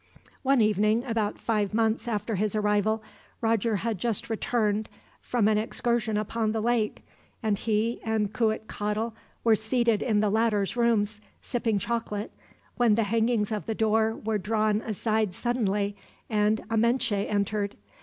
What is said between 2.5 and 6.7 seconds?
arrival, Roger had just returned from an excursion upon the